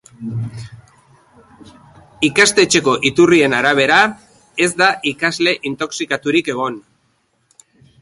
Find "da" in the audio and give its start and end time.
4.83-4.91